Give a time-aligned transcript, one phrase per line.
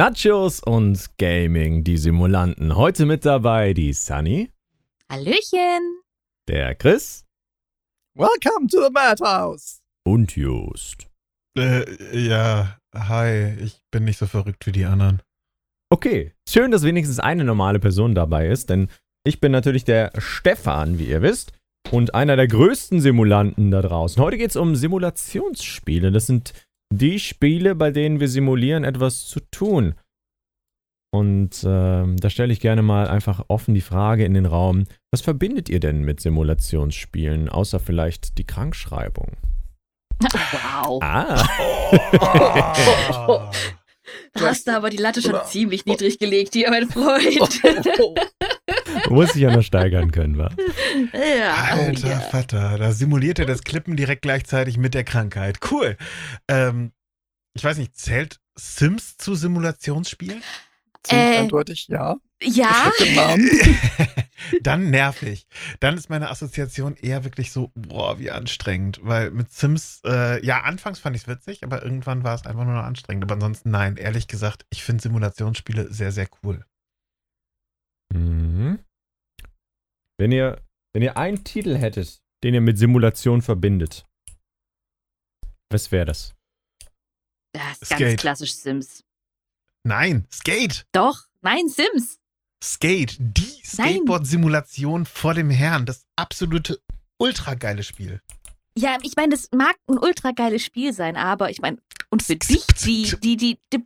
[0.00, 2.74] Nachos und Gaming, die Simulanten.
[2.74, 4.50] Heute mit dabei die Sunny,
[5.12, 6.00] Hallöchen.
[6.48, 7.26] der Chris
[8.16, 9.82] Welcome to the Madhouse.
[10.06, 11.06] und Just.
[11.54, 11.84] Äh,
[12.18, 15.20] ja, hi, ich bin nicht so verrückt wie die anderen.
[15.90, 18.88] Okay, schön, dass wenigstens eine normale Person dabei ist, denn
[19.22, 21.52] ich bin natürlich der Stefan, wie ihr wisst,
[21.90, 24.22] und einer der größten Simulanten da draußen.
[24.22, 26.10] Heute geht es um Simulationsspiele.
[26.10, 26.54] Das sind
[26.92, 29.94] die Spiele, bei denen wir simulieren, etwas zu tun.
[31.12, 35.22] Und ähm, da stelle ich gerne mal einfach offen die Frage in den Raum, was
[35.22, 39.36] verbindet ihr denn mit Simulationsspielen, außer vielleicht die Krankschreibung?
[40.22, 41.00] Wow.
[41.02, 41.48] Ah,
[43.26, 43.50] Oh.
[44.32, 47.60] Da hast du aber die Latte schon Oder- ziemlich niedrig gelegt hier, mein Freund.
[49.10, 50.50] muss ich ja noch steigern können, wa?
[51.12, 51.54] ja.
[51.54, 52.20] Alter ja.
[52.20, 55.58] Vater, da simuliert er das Klippen direkt gleichzeitig mit der Krankheit.
[55.70, 55.96] Cool.
[56.48, 56.92] Ähm,
[57.54, 60.42] ich weiß nicht, zählt Sims zu Simulationsspielen?
[61.02, 62.16] Ziemlich Äh, eindeutig ja.
[62.42, 62.90] Ja.
[64.62, 65.46] Dann nervig.
[65.80, 69.00] Dann ist meine Assoziation eher wirklich so, boah, wie anstrengend.
[69.02, 72.64] Weil mit Sims, äh, ja, anfangs fand ich es witzig, aber irgendwann war es einfach
[72.64, 73.24] nur noch anstrengend.
[73.24, 76.64] Aber ansonsten nein, ehrlich gesagt, ich finde Simulationsspiele sehr, sehr cool.
[78.12, 78.78] Mhm.
[80.18, 80.62] Wenn ihr,
[80.94, 84.06] wenn ihr einen Titel hättet, den ihr mit Simulation verbindet,
[85.70, 86.34] was wäre das?
[87.52, 88.00] das ist Skate.
[88.00, 89.04] ganz klassisch Sims.
[89.84, 90.86] Nein, Skate!
[90.92, 92.19] Doch, nein, Sims.
[92.62, 93.62] Skate, die.
[93.64, 95.86] Skateboard-Simulation vor dem Herrn.
[95.86, 96.80] Das absolute
[97.18, 98.20] ultra geile Spiel.
[98.76, 101.78] Ja, ich meine, das mag ein ultra geiles Spiel sein, aber ich meine,
[102.10, 103.80] und für dich, die, die, die, die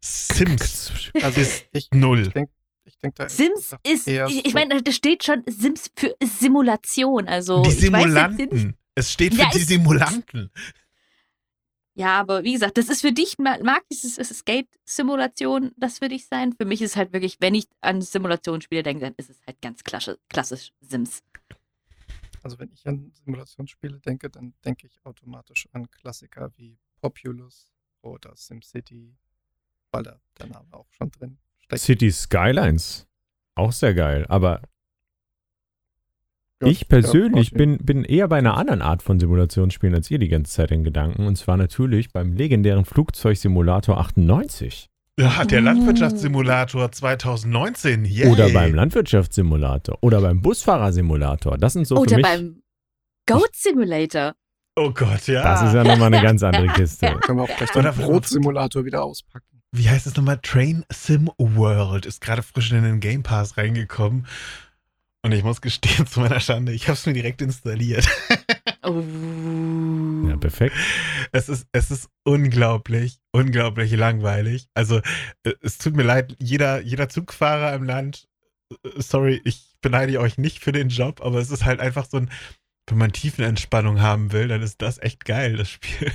[0.00, 2.32] Sims Also ist ich, null.
[2.84, 7.62] ich denke da Sims ist, ich, ich meine, da steht schon Sims für Simulation, also
[7.62, 8.76] die ich weiß Simulanten.
[8.94, 10.50] Es steht für Ja, die ist- Simulanten.
[11.98, 16.08] Ja, aber wie gesagt, das ist für dich, ma- mag dieses dieses Skate-Simulation das für
[16.08, 16.52] dich sein?
[16.52, 19.82] Für mich ist halt wirklich, wenn ich an Simulationsspiele denke, dann ist es halt ganz
[19.82, 21.24] klassisch, klassisch Sims.
[22.44, 27.72] Also wenn ich an Simulationsspiele denke, dann denke ich automatisch an Klassiker wie Populous
[28.02, 29.16] oder SimCity,
[29.90, 31.82] weil da der Name auch schon drin steckt.
[31.82, 33.08] City Skylines.
[33.56, 34.24] Auch sehr geil.
[34.28, 34.62] Aber
[36.62, 40.18] Ja, ich persönlich ja, bin, bin eher bei einer anderen Art von Simulationsspielen als ihr
[40.18, 41.26] die ganze Zeit in Gedanken.
[41.26, 44.88] Und zwar natürlich beim legendären Flugzeugsimulator 98.
[45.18, 45.60] Ja, der.
[45.60, 48.04] Landwirtschaftssimulator 2019.
[48.04, 48.30] Yay.
[48.30, 49.98] Oder beim Landwirtschaftssimulator.
[50.00, 51.58] Oder beim Busfahrersimulator.
[51.58, 52.24] Das sind so für Oder mich.
[52.24, 52.62] beim
[53.26, 54.34] Goat Simulator.
[54.76, 55.42] Oh Gott, ja.
[55.42, 57.06] das ist ja nochmal eine ganz andere Kiste.
[57.20, 59.60] Können wir auch gleich Oder den Brotsimulator wieder auspacken.
[59.72, 60.38] Wie heißt es nochmal?
[60.40, 64.26] Train Sim World ist gerade frisch in den Game Pass reingekommen.
[65.22, 68.08] Und ich muss gestehen, zu meiner Schande, ich habe es mir direkt installiert.
[68.84, 69.02] Oh.
[70.28, 70.74] Ja, perfekt.
[71.32, 74.68] Es ist, es ist unglaublich, unglaublich langweilig.
[74.72, 75.02] Also,
[75.42, 78.28] äh, es tut mir leid, jeder, jeder Zugfahrer im Land,
[78.84, 82.18] äh, sorry, ich beneide euch nicht für den Job, aber es ist halt einfach so
[82.18, 82.30] ein,
[82.86, 86.12] wenn man Tiefenentspannung haben will, dann ist das echt geil, das Spiel.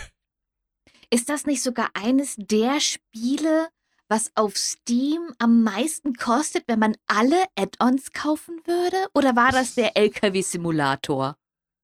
[1.12, 3.68] Ist das nicht sogar eines der Spiele,
[4.10, 8.98] was auf Steam am meisten kostet, wenn man alle Add-ons kaufen würde?
[9.14, 11.36] Oder war das der LKW-Simulator?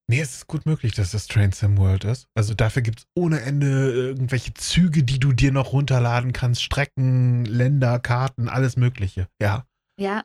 [0.10, 2.28] Nee, es ist gut möglich, dass das Train Sim World ist.
[2.34, 7.46] Also dafür gibt es ohne Ende irgendwelche Züge, die du dir noch runterladen kannst, Strecken,
[7.46, 9.28] Länder, Karten, alles Mögliche.
[9.40, 9.68] Ja.
[10.00, 10.24] Ja.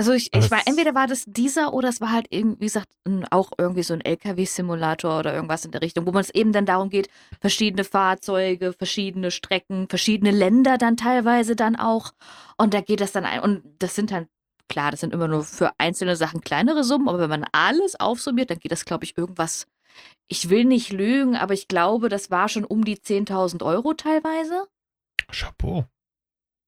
[0.00, 2.88] Also ich, ich war, entweder war das dieser oder es war halt irgendwie, wie gesagt,
[3.30, 6.64] auch irgendwie so ein LKW-Simulator oder irgendwas in der Richtung, wo man es eben dann
[6.64, 12.12] darum geht, verschiedene Fahrzeuge, verschiedene Strecken, verschiedene Länder dann teilweise dann auch.
[12.56, 13.40] Und da geht das dann ein.
[13.40, 14.26] Und das sind dann,
[14.70, 18.48] klar, das sind immer nur für einzelne Sachen kleinere Summen, aber wenn man alles aufsummiert,
[18.48, 19.66] dann geht das, glaube ich, irgendwas.
[20.28, 24.66] Ich will nicht lügen, aber ich glaube, das war schon um die 10.000 Euro teilweise.
[25.30, 25.84] Chapeau.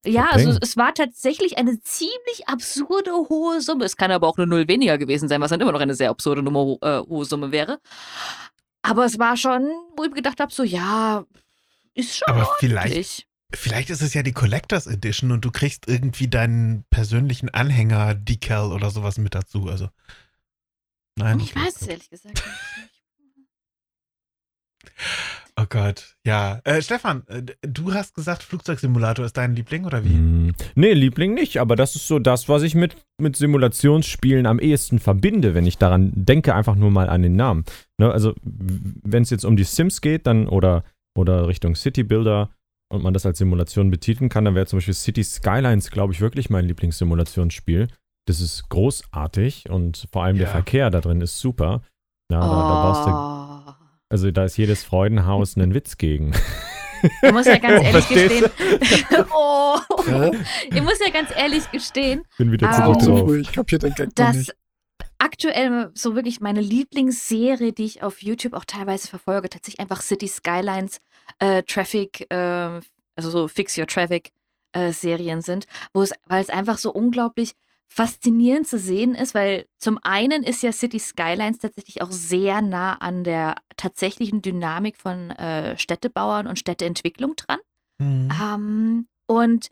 [0.05, 3.85] Ja, also es war tatsächlich eine ziemlich absurde hohe Summe.
[3.85, 6.11] Es kann aber auch eine Null weniger gewesen sein, was dann immer noch eine sehr
[6.11, 7.79] absurde Nummer, äh, hohe Summe wäre.
[8.83, 11.25] Aber es war schon, wo ich gedacht habe, so ja,
[11.95, 13.29] ist schon Aber vielleicht, ordentlich.
[13.55, 18.73] vielleicht ist es ja die Collectors Edition und du kriegst irgendwie deinen persönlichen Anhänger Decal
[18.73, 19.69] oder sowas mit dazu.
[19.69, 19.89] Also.
[21.17, 21.39] Nein.
[21.39, 22.45] Ich okay, weiß es ehrlich gesagt nicht.
[25.75, 26.61] Oh Gott, ja.
[26.65, 30.11] Äh, Stefan, äh, du hast gesagt, Flugzeugsimulator ist dein Liebling oder wie?
[30.11, 34.59] Hm, nee, Liebling nicht, aber das ist so das, was ich mit, mit Simulationsspielen am
[34.59, 37.65] ehesten verbinde, wenn ich daran denke, einfach nur mal an den Namen.
[37.99, 40.85] Ne, also, wenn es jetzt um die Sims geht, dann oder,
[41.17, 42.51] oder Richtung City Builder
[42.93, 46.21] und man das als Simulation betiteln kann, dann wäre zum Beispiel City Skylines, glaube ich,
[46.21, 47.89] wirklich mein Lieblingssimulationsspiel.
[48.27, 50.53] Das ist großartig und vor allem der Ja.
[50.53, 51.83] Verkehr da drin ist super.
[52.31, 53.52] Ja, da, da baust du, Oh.
[54.13, 56.33] Also da ist jedes Freudenhaus ein Witz gegen.
[57.23, 59.25] Ich muss ja ganz Oh, ehrlich verstehst gestehen.
[59.35, 59.79] oh,
[60.71, 63.21] ich muss ja ganz ehrlich gestehen, Bin wieder zurück Zu drauf.
[63.21, 64.55] früh, ich kapier den Gag dass nicht.
[65.19, 70.29] aktuell so wirklich meine Lieblingsserie, die ich auf YouTube auch teilweise verfolge, tatsächlich einfach City
[70.29, 71.01] Skylines
[71.39, 72.81] äh, Traffic, äh,
[73.17, 74.31] also so Fix Your Traffic
[74.73, 77.53] äh, Serien sind, wo es, weil es einfach so unglaublich
[77.95, 82.95] faszinierend zu sehen ist, weil zum einen ist ja City Skylines tatsächlich auch sehr nah
[82.95, 87.59] an der tatsächlichen Dynamik von äh, Städtebauern und Städteentwicklung dran.
[87.99, 88.31] Mhm.
[88.43, 89.69] Ähm, und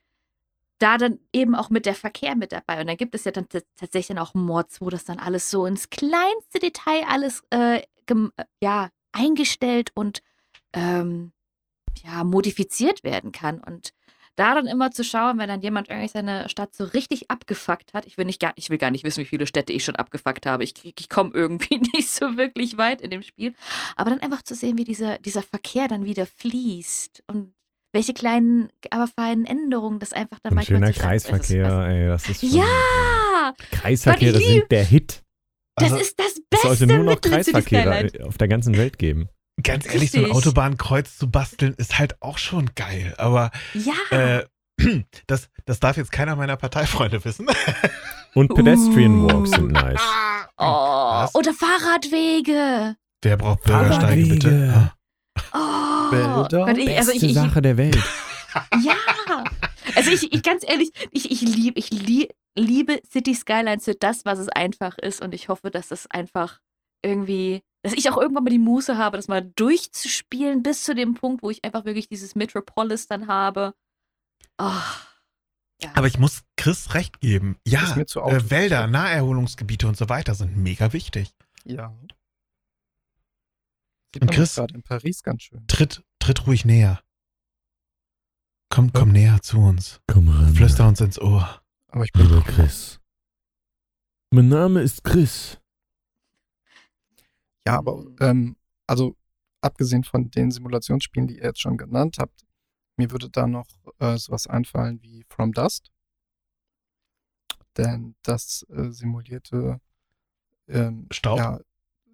[0.81, 2.81] da dann eben auch mit der Verkehr mit dabei.
[2.81, 5.65] Und dann gibt es ja dann tatsächlich dann auch Mods, wo das dann alles so
[5.65, 10.23] ins kleinste Detail alles äh, äh, ja, eingestellt und
[10.75, 11.33] ähm,
[12.05, 13.61] ja, modifiziert werden kann.
[13.61, 13.95] Und
[14.37, 18.06] da dann immer zu schauen, wenn dann jemand irgendwie seine Stadt so richtig abgefuckt hat.
[18.06, 20.47] Ich will, nicht gar, ich will gar nicht wissen, wie viele Städte ich schon abgefuckt
[20.47, 20.65] habe.
[20.65, 23.55] Ich, ich komme irgendwie nicht so wirklich weit in dem Spiel.
[23.97, 27.53] Aber dann einfach zu sehen, wie dieser, dieser Verkehr dann wieder fließt und
[27.93, 32.06] welche kleinen, aber feinen Änderungen das einfach dann Ein manchmal schöner es ist Kreisverkehr, ey,
[32.06, 35.23] das ist schon, Ja, Kreisverkehre sind der Hit.
[35.75, 38.29] das Also, ist das Es Beste sollte nur noch mit den City Kreisverkehre Skylines.
[38.29, 39.29] auf der ganzen Welt geben.
[39.62, 40.37] Ganz ehrlich, so ein Richtig.
[40.37, 43.15] Autobahnkreuz zu basteln, ist halt auch schon geil.
[43.19, 44.45] Aber Ja, äh,
[45.27, 47.47] das, das darf jetzt keiner meiner Parteifreunde wissen.
[48.35, 49.29] Und Pedestrian Uh.
[49.29, 50.01] Walks sind nice.
[50.57, 52.97] oh, oder Fahrradwege.
[53.23, 54.93] Wer braucht Bürgersteige bitte?
[55.53, 55.59] Oh,
[56.12, 57.99] Wälder, Gott, ich, also ich, Beste ich, Sache der Welt.
[58.83, 58.95] Ja.
[59.95, 64.25] Also ich, ich ganz ehrlich, ich, ich liebe, ich lieb, liebe City Skylines für das,
[64.25, 65.23] was es einfach ist.
[65.23, 66.59] Und ich hoffe, dass es einfach
[67.03, 71.15] irgendwie, dass ich auch irgendwann mal die Muße habe, das mal durchzuspielen, bis zu dem
[71.15, 73.75] Punkt, wo ich einfach wirklich dieses Metropolis dann habe.
[74.59, 74.71] Oh,
[75.82, 75.91] ja.
[75.94, 77.56] Aber ich muss Chris recht geben.
[77.67, 81.32] Ja, äh, Wälder, Naherholungsgebiete und so weiter sind mega wichtig.
[81.65, 81.94] Ja.
[84.12, 84.56] Sieht Und Chris?
[84.56, 85.67] gerade in Paris ganz schön.
[85.67, 87.00] Tritt, tritt ruhig näher.
[88.69, 90.00] Komm, komm näher zu uns.
[90.06, 90.55] Komm ran.
[90.55, 91.62] Flüster uns ins Ohr.
[91.88, 93.00] Aber ich bin Lieber Chris.
[94.31, 95.60] Mein Name ist Chris.
[97.67, 99.17] Ja, aber ähm, also
[99.61, 102.45] abgesehen von den Simulationsspielen, die ihr jetzt schon genannt habt,
[102.97, 103.67] mir würde da noch
[103.99, 105.91] äh, sowas einfallen wie From Dust.
[107.77, 109.81] Denn das äh, simulierte
[110.69, 111.39] ähm, Staub?
[111.39, 111.61] ja,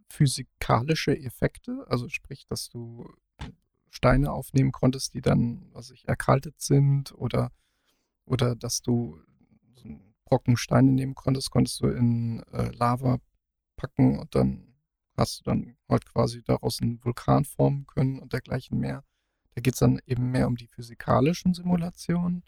[0.08, 3.08] physikalische Effekte, also sprich, dass du
[3.90, 7.50] Steine aufnehmen konntest, die dann, was ich, erkaltet sind oder,
[8.25, 9.19] oder dass du
[9.75, 9.88] so
[10.25, 13.19] Brocken Steine nehmen konntest, konntest du in äh, Lava
[13.76, 14.75] packen und dann
[15.16, 19.04] hast du dann halt quasi daraus einen Vulkan formen können und dergleichen mehr.
[19.54, 22.44] Da geht es dann eben mehr um die physikalischen Simulationen.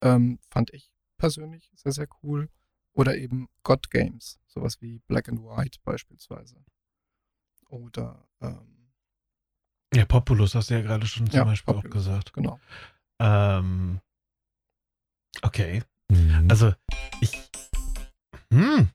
[0.00, 2.48] Ähm, fand ich persönlich sehr, sehr cool.
[2.92, 6.64] Oder eben God Games, sowas wie Black and White beispielsweise.
[7.68, 8.90] Oder, ähm,
[9.94, 11.94] Ja, Populus hast du ja gerade schon zum Ja, Beispiel auch Populus.
[12.04, 12.32] gesagt.
[12.32, 12.60] genau.
[13.20, 14.00] Ähm,
[15.42, 15.82] okay.
[16.10, 16.46] Mhm.
[16.50, 16.72] Also,
[17.20, 17.32] ich.
[18.52, 18.88] Hm,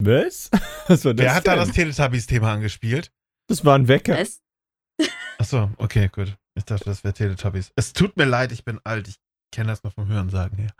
[0.00, 0.50] Was?
[0.88, 1.24] Was war das?
[1.24, 1.66] wer hat da denn?
[1.66, 3.12] das Teletubbies-Thema angespielt?
[3.48, 4.18] Das war ein Wecker.
[4.18, 4.40] Es,
[5.38, 6.36] Achso, okay, gut.
[6.54, 7.72] Ich dachte, das wäre Teletubbies.
[7.76, 9.08] Es tut mir leid, ich bin alt.
[9.08, 9.16] Ich
[9.52, 10.74] kenne das noch vom Hörensagen her.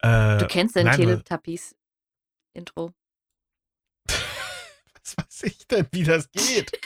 [0.00, 2.92] Äh, du kennst aber- Teletubbies-Intro.
[4.06, 6.70] Was weiß ich denn, wie das geht?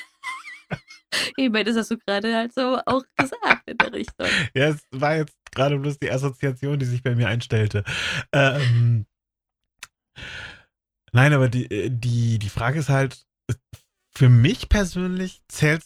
[1.39, 4.27] Ich meine, das hast du gerade halt so auch gesagt in der Richtung.
[4.55, 7.85] Ja, es war jetzt gerade bloß die Assoziation, die sich bei mir einstellte.
[8.33, 9.07] Ähm,
[11.17, 13.27] nein, aber die, äh, die, die Frage ist halt,
[14.15, 15.83] für mich persönlich zählt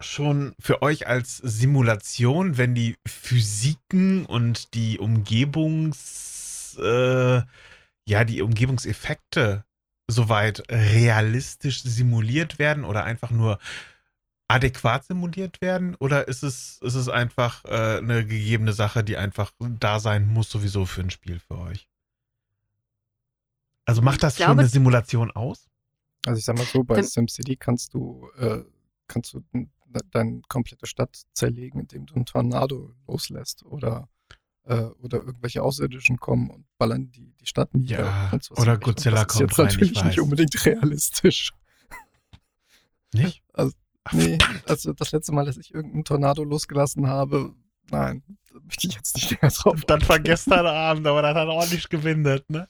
[0.00, 7.42] schon für euch als Simulation, wenn die Physiken und die Umgebungs, äh,
[8.08, 9.64] ja, die Umgebungseffekte
[10.08, 13.58] soweit realistisch simuliert werden oder einfach nur
[14.48, 19.52] adäquat simuliert werden oder ist es, ist es einfach äh, eine gegebene Sache, die einfach
[19.58, 21.88] da sein muss sowieso für ein Spiel für euch?
[23.88, 25.66] Also macht das schon glaube- eine Simulation aus?
[26.26, 28.62] Also ich sag mal so, bei SimCity kannst du, äh,
[29.06, 29.42] kannst du
[30.10, 34.08] deine komplette Stadt zerlegen, indem du einen Tornado loslässt oder,
[34.64, 38.00] äh, oder irgendwelche Außerirdischen kommen und ballern die, die Stadt nieder.
[38.00, 38.68] Ja, oder weiß ich.
[38.74, 41.52] Und Godzilla das ist kommt jetzt rein, natürlich ich nicht unbedingt realistisch.
[43.14, 43.42] Nicht?
[43.54, 43.72] Also,
[44.04, 47.54] Ach, Nee, also das letzte Mal, dass ich irgendeinen Tornado losgelassen habe,
[47.90, 49.80] nein, da möchte ich jetzt nicht mehr drauf.
[49.86, 52.66] Dann war gestern Abend, aber das hat ordentlich gewindet, ne?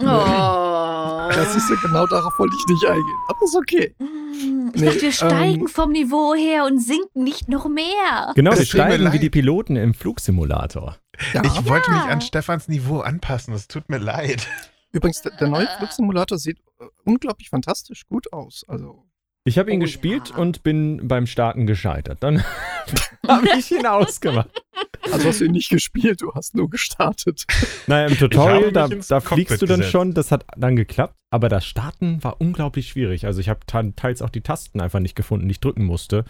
[0.00, 0.04] Oh.
[1.36, 3.16] Das ist ja genau darauf wollte ich nicht eingehen.
[3.28, 3.94] Aber ist okay.
[3.98, 8.32] Mm, Ich Nee, dachte, wir steigen ähm, vom Niveau her und sinken nicht noch mehr.
[8.36, 10.96] Genau, Es wir steigen wie die Piloten im Flugsimulator.
[11.34, 12.06] Ja, Ich wollte mich Ja.
[12.12, 14.46] an Stefans Niveau anpassen, es tut mir leid.
[14.92, 18.64] übrigens, der, der neue Flugsimulator sieht äh, unglaublich fantastisch gut aus.
[18.68, 19.04] Also
[19.46, 20.36] Ich habe ihn Oh gespielt ja.
[20.38, 22.20] und bin beim Starten gescheitert.
[22.20, 22.42] Dann
[23.26, 24.64] habe ich ihn ausgemacht.
[25.12, 27.44] Also hast du ihn nicht gespielt, du hast nur gestartet.
[27.86, 29.92] Naja, im Tutorial, da, da fliegst du dann gesetzt.
[29.92, 33.24] schon, das hat dann geklappt, aber das Starten war unglaublich schwierig.
[33.24, 36.24] Also ich habe teils auch die Tasten einfach nicht gefunden, die ich drücken musste,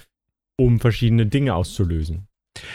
[0.58, 2.28] um verschiedene Dinge auszulösen.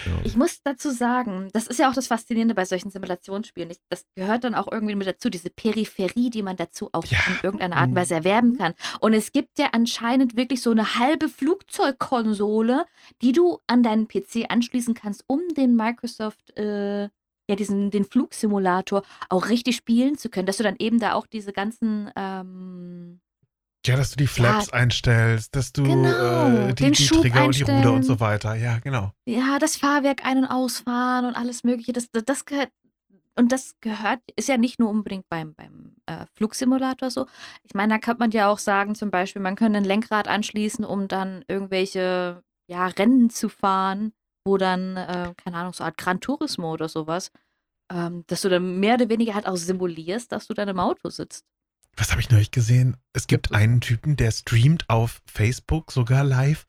[0.06, 0.12] Ja.
[0.24, 3.70] Ich muss dazu sagen, das ist ja auch das Faszinierende bei solchen Simulationsspielen.
[3.72, 7.18] Ich, das gehört dann auch irgendwie mit dazu, diese Peripherie, die man dazu auch Ja.
[7.28, 7.98] in irgendeiner Art und Mhm.
[7.98, 8.74] Weise erwerben kann.
[9.00, 12.86] Und es gibt ja anscheinend wirklich so eine halbe Flugzeugkonsole,
[13.22, 17.04] die du an deinen PC anschließen kannst, um den Microsoft, äh,
[17.50, 21.28] ja, diesen, den Flugsimulator auch richtig spielen zu können, dass du dann eben da auch
[21.28, 23.20] diese ganzen, ähm,
[23.86, 27.64] Ja, dass du die Flaps einstellst, dass du Genau, äh, die, die Trigger und die
[27.64, 28.54] Ruder und so weiter.
[28.56, 29.12] Ja, genau.
[29.26, 31.92] ja, das Fahrwerk ein- und ausfahren und alles Mögliche.
[31.92, 32.70] Das, das, das gehört,
[33.36, 37.26] und das gehört, ist ja nicht nur unbedingt beim, beim äh, Flugsimulator so.
[37.64, 40.86] Ich meine, da kann man ja auch sagen, zum Beispiel, man könnte ein Lenkrad anschließen,
[40.86, 44.14] um dann irgendwelche ja, Rennen zu fahren,
[44.46, 47.32] wo dann, äh, keine Ahnung, so eine Art Gran Turismo oder sowas,
[47.92, 51.10] ähm, dass du dann mehr oder weniger halt auch simulierst, dass du dann im Auto
[51.10, 51.46] sitzt.
[51.98, 52.96] Was habe ich neulich gesehen?
[53.14, 56.66] Es gibt einen Typen, der streamt auf Facebook sogar live,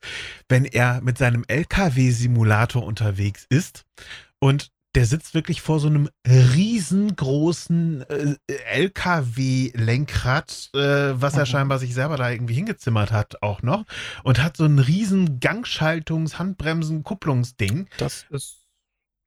[0.49, 3.85] wenn er mit seinem LKW-Simulator unterwegs ist
[4.39, 11.95] und der sitzt wirklich vor so einem riesengroßen äh, LKW-Lenkrad, äh, was er scheinbar sich
[11.95, 13.85] selber da irgendwie hingezimmert hat auch noch
[14.23, 17.87] und hat so ein riesen Gangschaltungs-, Handbremsen-, Kupplungsding.
[17.97, 18.67] Das ist,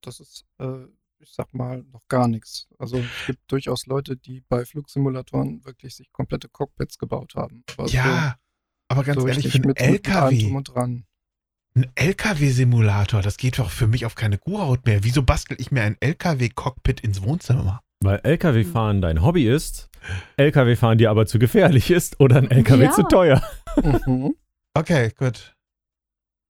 [0.03, 0.87] das ist, äh,
[1.27, 2.69] ich sag mal, noch gar nichts.
[2.79, 7.65] Also es gibt durchaus Leute, die bei Flugsimulatoren wirklich sich komplette Cockpits gebaut haben.
[7.77, 8.37] Aber Ja,
[8.89, 10.43] aber so, ganz so ehrlich, für einen LKW.
[10.43, 11.05] drum und dran.
[11.75, 15.05] Ein LKW-Simulator, das geht doch für mich auf keine Kuhhaut mehr.
[15.05, 17.83] Wieso bastel ich mir ein LKW-Cockpit ins Wohnzimmer?
[18.03, 19.91] Weil LKW-Fahren dein Hobby ist,
[20.37, 22.91] LKW-Fahren dir aber zu gefährlich ist oder ein LKW Ja.
[22.93, 23.43] zu teuer.
[24.07, 24.35] Mhm.
[24.75, 25.55] Okay, gut.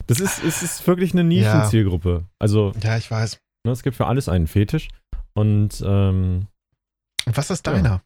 [0.09, 2.27] Das ist, es ist wirklich eine Nischenzielgruppe.
[2.39, 3.41] Also, Ja, ich weiß.
[3.67, 4.89] Ne, es gibt für alles einen Fetisch.
[5.35, 6.47] Und ähm,
[7.27, 7.75] was ist Ja.
[7.75, 8.03] deiner?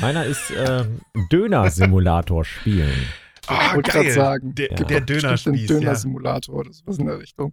[0.00, 1.00] meiner ist ähm,
[1.32, 2.92] Döner-Simulator spielen.
[3.46, 4.76] Ah, wollte grad sagen, Der, Ja.
[4.84, 5.66] der Dönerspieß, den ja.
[5.66, 7.52] Döner-Simulator oder sowas in der Richtung.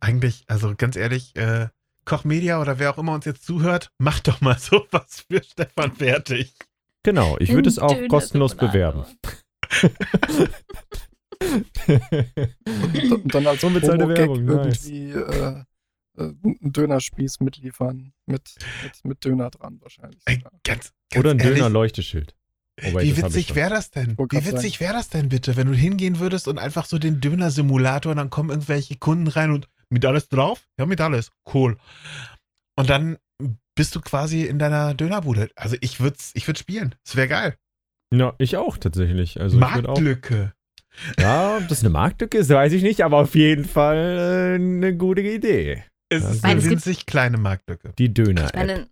[0.00, 1.68] Eigentlich, also ganz ehrlich, äh,
[2.06, 5.92] Koch Media oder wer auch immer uns jetzt zuhört, macht doch mal sowas für Stefan
[5.92, 6.54] fertig.
[7.02, 8.08] Genau, ich würde es auch Döner-Simulator.
[8.08, 9.04] kostenlos bewerben.
[12.66, 14.86] Und, und dann als Unbezahlte Promo-Gag Werbung, nice.
[14.88, 15.64] irgendwie äh, äh,
[16.18, 18.12] einen Dönerspieß mitliefern.
[18.26, 20.20] Mit, mit, mit Döner dran wahrscheinlich.
[20.28, 20.52] Sogar.
[20.64, 22.34] ganz, ganz Oder ein Döner-Leuchteschild.
[22.82, 24.16] Wobei, Wie witzig wäre das denn?
[24.16, 28.12] Wie witzig wäre das denn bitte, wenn du hingehen würdest und einfach so den Döner-Simulator
[28.12, 30.68] und dann kommen irgendwelche Kunden rein und mit alles drauf?
[30.78, 31.32] Ja, mit alles.
[31.52, 31.76] Cool.
[32.76, 33.18] Und dann
[33.74, 35.50] bist du quasi in deiner Dönerbude.
[35.56, 36.94] Also ich würde ich würd spielen.
[37.04, 37.56] Das wäre geil.
[38.12, 39.40] Ja, ich auch tatsächlich.
[39.40, 40.52] Also ich würd auch, Marktlücke.
[41.18, 44.96] ja, ob das eine Marktlücke ist, weiß ich nicht, aber auf jeden Fall äh, eine
[44.96, 45.84] gute Idee.
[46.08, 47.92] Es Ja, ist Weil eine es kleine Marktlücke.
[47.98, 48.56] Die Ich Döner-App.
[48.56, 48.88] meine,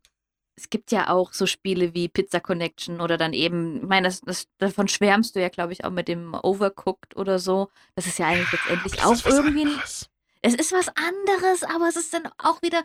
[0.57, 4.21] es gibt ja auch so Spiele wie Pizza Connection oder dann eben, ich meine, das,
[4.23, 7.69] das, davon schwärmst du ja, glaube ich, auch mit dem Overcooked oder so.
[7.95, 9.63] Das ist ja eigentlich letztendlich das auch ist was irgendwie.
[9.63, 10.11] anderes.
[10.43, 12.83] Es ist was anderes, aber es ist dann auch wieder,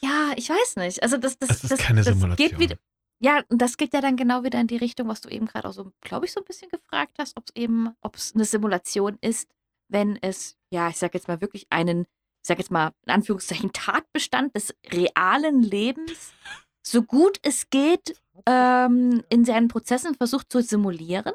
[0.00, 1.02] ja, ich weiß nicht.
[1.02, 2.36] Also das, das, das, keine das Simulation.
[2.36, 2.76] geht wieder.
[3.20, 5.68] Ja, und das geht ja dann genau wieder in die Richtung, was du eben gerade
[5.68, 8.44] auch so, glaube ich, so ein bisschen gefragt hast, ob es eben, ob es eine
[8.44, 9.48] Simulation ist,
[9.88, 12.06] wenn es, ja, ich sag jetzt mal wirklich einen,
[12.42, 16.32] ich sag jetzt mal in Anführungszeichen Tatbestand des realen Lebens,
[16.82, 21.32] so gut es geht, ähm, in seinen Prozessen versucht zu simulieren.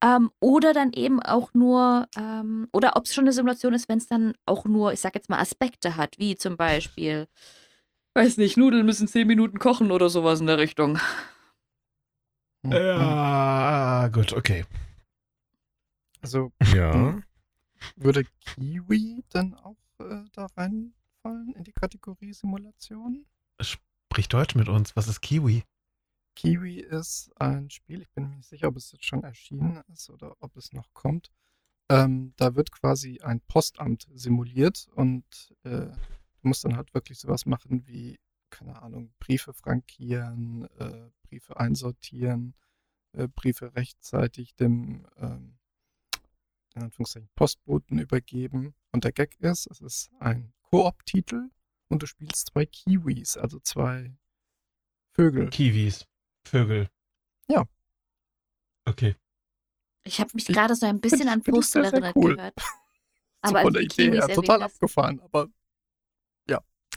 [0.00, 3.98] Ähm, oder dann eben auch nur, ähm, oder ob es schon eine Simulation ist, wenn
[3.98, 7.26] es dann auch nur, ich sag jetzt mal, Aspekte hat, wie zum Beispiel,
[8.14, 10.98] weiß nicht, Nudeln müssen zehn Minuten kochen oder sowas in der Richtung.
[12.64, 14.64] Ja, gut, okay.
[16.22, 17.20] Also Ja.
[17.96, 23.26] würde Kiwi dann auch äh, da reinfallen in die Kategorie Simulation?
[23.60, 24.96] Sprich Deutsch mit uns.
[24.96, 25.64] Was ist Kiwi?
[26.34, 30.10] Kiwi ist ein Spiel, ich bin mir nicht sicher, ob es jetzt schon erschienen ist
[30.10, 31.30] oder ob es noch kommt.
[31.88, 37.46] Ähm, da wird quasi ein Postamt simuliert und äh, du musst dann halt wirklich sowas
[37.46, 38.18] machen wie,
[38.50, 42.54] keine Ahnung, Briefe frankieren, äh, Briefe einsortieren,
[43.12, 45.58] äh, Briefe rechtzeitig dem ähm,
[46.74, 48.74] in Anführungszeichen Postboten übergeben.
[48.92, 51.50] Und der Gag ist, es ist ein Koop-Titel
[51.88, 54.16] und du spielst zwei Kiwis, also zwei
[55.12, 55.48] Vögel.
[55.50, 56.06] Kiwis.
[56.46, 56.88] Vögel.
[57.48, 57.64] Ja.
[58.86, 59.16] Okay.
[60.04, 62.36] Ich habe mich Ich gerade so ein bisschen an Postel erinnert cool.
[62.36, 62.54] gehört.
[62.58, 62.66] So
[63.42, 65.48] Aber von als der Idee Kiwis her total hast- abgefahren, aber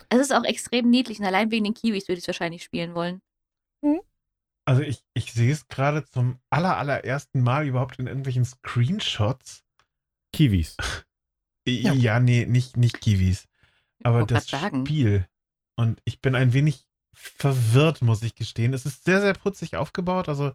[0.10, 2.94] Es ist auch extrem niedlich und allein wegen den Kiwis würde ich es wahrscheinlich spielen
[2.96, 3.22] wollen.
[4.66, 9.64] Also ich, ich sehe es gerade zum aller, allerersten Mal überhaupt in irgendwelchen Screenshots.
[10.38, 10.78] Kiwis.
[11.68, 12.20] Ja, Ja.
[12.20, 13.48] nee, nicht, nicht Kiwis.
[14.04, 14.86] Aber das sagen.
[14.86, 15.28] Spiel.
[15.76, 18.74] Und ich bin ein wenig verwirrt, muss ich gestehen.
[18.74, 20.54] Es ist sehr, sehr putzig aufgebaut, also.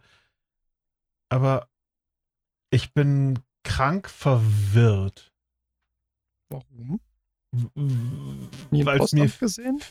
[1.29, 1.67] Aber
[2.69, 5.33] ich bin krank verwirrt.
[6.49, 6.99] Warum?
[8.71, 9.81] Weil es mir gesehen?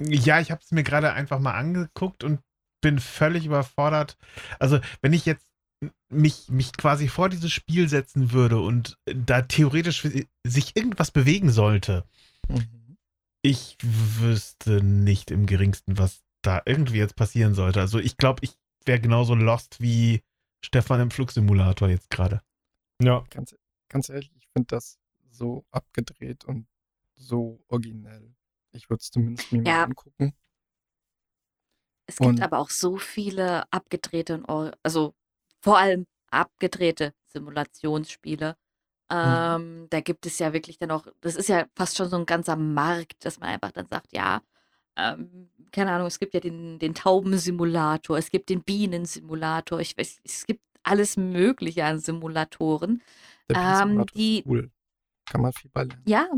[0.00, 2.40] Ja, ich habe es mir gerade einfach mal angeguckt und
[2.80, 4.16] bin völlig überfordert.
[4.58, 5.46] Also, wenn ich jetzt
[6.08, 10.06] mich, mich quasi vor dieses Spiel setzen würde und da theoretisch
[10.44, 12.04] sich irgendwas bewegen sollte,
[12.48, 12.96] Mhm.
[13.42, 17.80] ich wüsste nicht im geringsten, was da irgendwie jetzt passieren sollte.
[17.80, 18.52] Also, ich glaube, ich
[18.84, 20.22] wäre genauso lost wie
[20.62, 22.42] Stefan im Flugsimulator jetzt gerade.
[23.02, 23.24] Ja.
[23.30, 23.56] Ganz,
[23.88, 24.98] ganz ehrlich, ich finde das
[25.30, 26.66] so abgedreht und
[27.16, 28.34] so originell.
[28.72, 29.72] Ich würde es zumindest mir Ja.
[29.78, 30.34] mal angucken.
[32.06, 35.14] Es gibt Und- aber auch so viele abgedrehte, und also
[35.64, 38.56] vor allem abgedrehte Simulationsspiele.
[39.10, 42.26] Ähm, Da gibt es ja wirklich dann auch, das ist ja fast schon so ein
[42.26, 44.42] ganzer Markt, dass man einfach dann sagt, ja,
[44.96, 50.20] ähm, keine Ahnung, es gibt ja den, den Taubensimulator, es gibt den Bienensimulator, ich weiß,
[50.24, 53.02] es gibt alles Mögliche an Simulatoren.
[53.48, 54.70] Der Ähm, die- cool.
[55.26, 56.02] Kann man viel bei lernen.
[56.06, 56.28] Ja,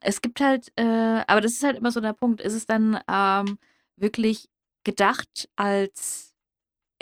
[0.00, 2.40] es gibt halt, äh, aber das ist halt immer so der Punkt.
[2.40, 3.58] Ist es dann ähm,
[3.96, 4.48] wirklich
[4.82, 6.33] gedacht als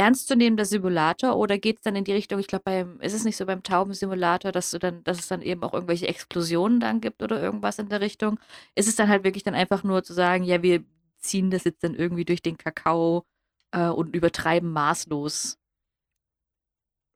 [0.02, 3.36] ernstzunehmender Simulator oder geht es dann in die Richtung, ich glaube, beim, ist es nicht
[3.36, 7.22] so beim Taubensimulator, dass du dann, dass es dann eben auch irgendwelche Explosionen dann gibt
[7.22, 8.38] oder irgendwas in der Richtung?
[8.74, 10.84] Ist es dann halt wirklich dann einfach nur zu sagen, ja, wir
[11.18, 13.24] ziehen das jetzt dann irgendwie durch den Kakao
[13.70, 15.58] äh, und übertreiben maßlos?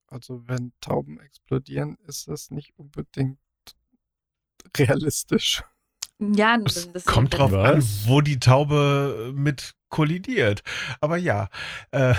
[0.08, 3.38] Also wenn Tauben explodieren, ist das nicht unbedingt
[4.76, 5.62] realistisch.
[6.18, 8.06] Ja, Es das, das kommt drauf an, Was?
[8.06, 10.62] wo die Taube mit kollidiert.
[11.00, 11.48] Aber ja.
[11.90, 12.14] Äh,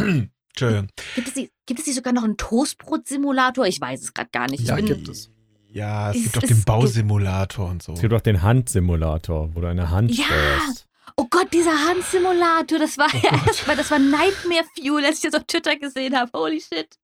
[0.00, 0.88] Entschuldigung.
[1.14, 3.66] Gibt es, die, gibt es nicht sogar noch einen Toastbrot-Simulator?
[3.66, 4.64] Ich weiß es gerade gar nicht.
[4.64, 5.30] Ja, ich bin, gibt es.
[5.68, 7.92] Ja, es Es- gibt auch es den Bausimulator und so.
[7.92, 10.24] Es gibt auch den Handsimulator, wo du eine Hand Ja!
[10.24, 10.86] steuerst.
[11.16, 13.46] Oh Gott, dieser Handsimulator, das war Oh ja Gott.
[13.48, 16.30] erstmal, das war Nightmare Fuel, als ich das auf Twitter gesehen habe.
[16.36, 16.96] Holy shit.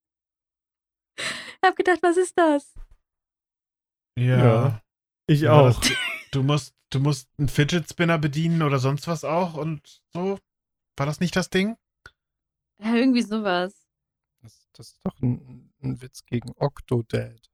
[1.18, 1.24] Ich
[1.64, 2.74] hab gedacht, was ist das?
[4.18, 4.38] Ja.
[4.38, 4.82] Ja.
[5.26, 5.80] Ich Ja, auch.
[5.80, 5.92] das-
[6.32, 10.38] Du musst, du musst einen Fidget Spinner bedienen oder sonst was auch und so.
[10.96, 11.76] War das nicht das Ding?
[12.78, 13.86] Ja, irgendwie sowas.
[14.42, 17.50] Das, das ist doch ein, ein Witz gegen Octodad.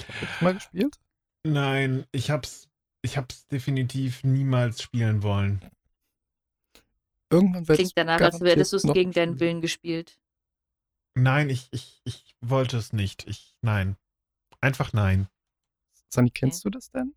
[0.00, 0.96] Habt ihr das mal gespielt?
[1.44, 2.68] Nein, ich hab's,
[3.02, 5.70] ich hab's definitiv niemals spielen wollen.
[7.30, 10.18] Irgendwann wird Klingt danach, als hättest du es gegen deinen Willen gespielt.
[11.14, 13.26] Nein, ich, ich, ich wollte es nicht.
[13.26, 13.96] Ich, nein.
[14.60, 15.28] Einfach nein.
[16.08, 17.14] Sunny, kennst du das denn?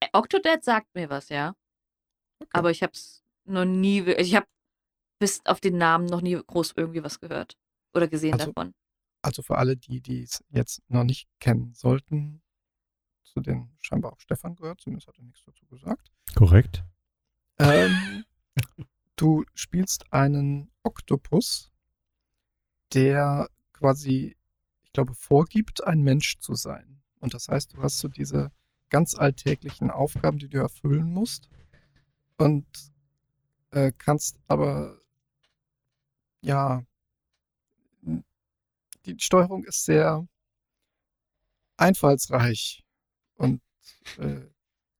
[0.00, 1.54] Äh, Octodad sagt mir was, ja.
[2.38, 2.50] Okay.
[2.52, 4.46] Aber ich hab's noch nie, wir- ich hab
[5.18, 7.56] bis auf den Namen noch nie groß irgendwie was gehört.
[7.94, 8.74] Oder gesehen Also- davon.
[9.22, 12.42] Also für alle, die die es jetzt noch nicht kennen sollten,
[13.24, 16.12] zu denen scheinbar auch Stefan gehört, zumindest hat er nichts dazu gesagt.
[16.36, 16.84] Korrekt.
[17.58, 18.24] Ähm,
[19.16, 21.72] du spielst einen Oktopus,
[22.94, 24.36] der quasi,
[24.84, 27.02] ich glaube, vorgibt, ein Mensch zu sein.
[27.18, 28.52] Und das heißt, du hast so diese
[28.90, 31.48] ganz alltäglichen Aufgaben, die du erfüllen musst.
[32.38, 32.66] Und
[33.70, 35.00] äh, kannst aber,
[36.42, 36.84] ja,
[39.04, 40.26] die Steuerung ist sehr
[41.76, 42.84] einfallsreich.
[43.36, 43.62] Und
[44.18, 44.46] äh,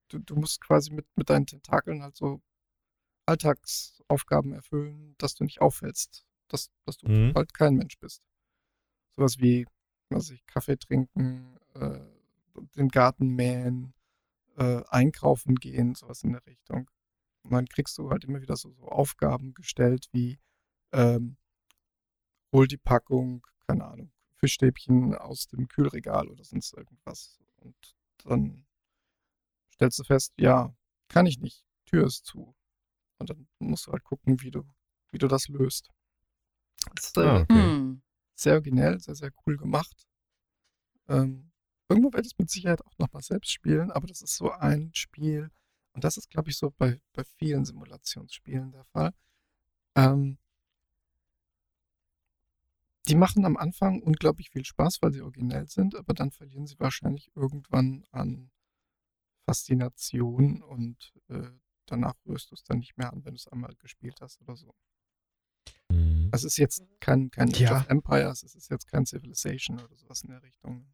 [0.09, 2.41] du, du musst quasi mit, mit deinen Tentakeln halt so
[3.25, 7.33] Alltagsaufgaben erfüllen, dass du nicht auffällst, dass, dass du Mhm.
[7.35, 8.21] halt kein Mensch bist.
[9.15, 9.65] Sowas wie,
[10.09, 11.99] was ich, Kaffee trinken, äh,
[12.75, 13.93] den Garten mähen,
[14.57, 16.89] äh, einkaufen gehen, sowas in der Richtung.
[17.47, 20.37] Und dann kriegst du halt immer wieder so, so Aufgaben gestellt wie
[20.91, 21.37] ähm,
[22.51, 27.39] hol die Packung, keine Ahnung, Fischstäbchen aus dem Kühlregal oder sonst irgendwas.
[27.55, 28.65] Und dann
[29.73, 30.75] stellst du fest, ja,
[31.07, 32.53] kann ich nicht, Tür ist zu.
[33.17, 34.63] Und dann musst du halt gucken, wie du,
[35.11, 35.89] wie du das löst.
[36.95, 37.53] Das ist äh, Ah, okay.
[37.53, 38.01] Hm.
[38.35, 40.05] sehr originell, sehr, sehr cool gemacht.
[41.07, 41.53] Ähm,
[41.87, 44.91] irgendwo werde ich es mit Sicherheit auch nochmal selbst spielen, aber das ist so ein
[44.93, 45.49] Spiel,
[45.97, 49.15] und das ist, glaube ich, so bei, bei vielen Simulationsspielen der Fall.
[49.95, 50.37] Ähm,
[53.07, 56.77] die machen am Anfang unglaublich viel Spaß, weil sie originell sind, aber dann verlieren sie
[56.79, 58.51] wahrscheinlich irgendwann an
[59.47, 61.49] Faszination und äh,
[61.87, 64.55] danach rührst du es dann nicht mehr an, wenn du es einmal gespielt hast oder
[64.55, 64.75] so.
[65.89, 66.29] Mhm.
[66.31, 67.85] Es ist jetzt kein, kein Ja.
[67.89, 70.93] Empires, es ist jetzt kein Civilization oder sowas in der Richtung.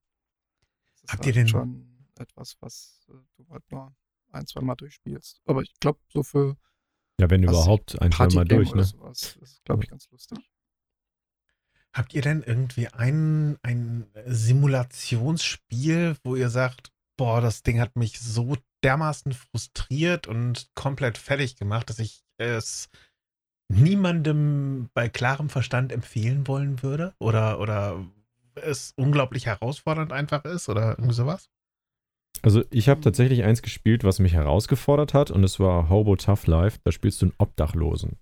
[0.95, 3.93] Es ist Habt halt ihr denn- schon etwas, was äh, du halt nur
[4.33, 5.41] ein, zwei Mal durchspielst.
[5.45, 6.57] Aber ich glaube, so für
[7.19, 8.83] Ja, wenn überhaupt ein, zwei Mal durch, ne?
[8.83, 10.39] sowas, das ist, glaube ich, ganz lustig.
[11.93, 18.19] Habt ihr denn irgendwie ein, ein Simulationsspiel, wo ihr sagt, boah, das Ding hat mich
[18.19, 22.89] so dermaßen frustriert und komplett fertig gemacht, dass ich es
[23.69, 27.13] niemandem bei klarem Verstand empfehlen wollen würde?
[27.19, 28.03] Oder, oder
[28.55, 31.49] es unglaublich herausfordernd einfach ist oder irgendwie sowas?
[32.45, 36.45] Also ich habe tatsächlich eins gespielt, was mich herausgefordert hat und es war Hobo Tough
[36.47, 36.79] Life.
[36.83, 38.17] Da spielst du einen Obdachlosen.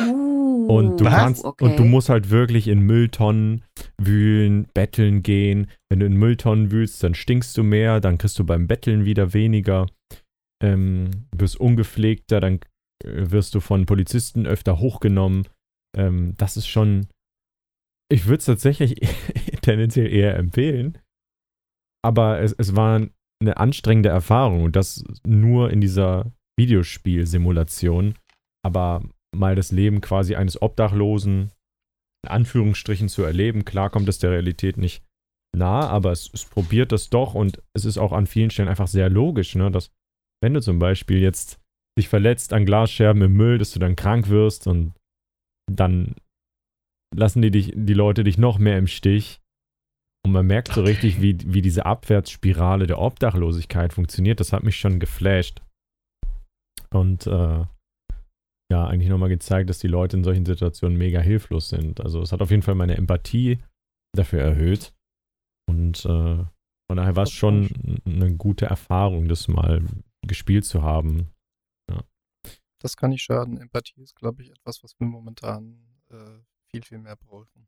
[0.00, 1.14] Uh, Und du Was?
[1.14, 1.64] kannst okay.
[1.64, 3.64] und du musst halt wirklich in Mülltonnen
[4.00, 5.70] wühlen, betteln gehen.
[5.88, 9.34] Wenn du in Mülltonnen wühlst, dann stinkst du mehr, dann kriegst du beim Betteln wieder
[9.34, 9.86] weniger.
[10.62, 12.60] Ähm, wirst ungepflegter, dann
[13.04, 15.48] äh, wirst du von Polizisten öfter hochgenommen.
[15.96, 17.08] Ähm, das ist schon.
[18.10, 19.00] Ich würde es tatsächlich
[19.62, 20.98] tendenziell eher empfehlen.
[22.04, 23.06] Aber es, es war
[23.40, 28.14] eine anstrengende Erfahrung und das nur in dieser Videospielsimulation.
[28.64, 29.02] Aber
[29.34, 31.50] mal das Leben quasi eines Obdachlosen
[32.24, 33.64] in Anführungsstrichen zu erleben.
[33.64, 35.04] Klar kommt es der Realität nicht
[35.56, 38.88] nah, aber es, es probiert das doch und es ist auch an vielen Stellen einfach
[38.88, 39.90] sehr logisch, ne, dass
[40.42, 41.60] wenn du zum Beispiel jetzt
[41.98, 44.94] dich verletzt an Glasscherben im Müll, dass du dann krank wirst und
[45.70, 46.16] dann
[47.14, 49.40] lassen die dich, die Leute dich noch mehr im Stich.
[50.24, 54.40] Und man merkt so richtig, wie, wie diese Abwärtsspirale der Obdachlosigkeit funktioniert.
[54.40, 55.60] Das hat mich schon geflasht.
[56.90, 57.64] Und äh,
[58.70, 62.00] ja, eigentlich nochmal gezeigt, dass die Leute in solchen Situationen mega hilflos sind.
[62.00, 63.58] Also es hat auf jeden Fall meine Empathie
[64.16, 64.94] dafür erhöht.
[65.68, 66.44] Und äh,
[66.86, 69.82] von daher war es schon eine gute Erfahrung, das mal
[70.26, 71.30] gespielt zu haben.
[72.80, 73.58] Das kann nicht schaden.
[73.58, 77.66] Empathie ist, glaube ich, etwas, was wir momentan äh, viel, viel mehr brauchen.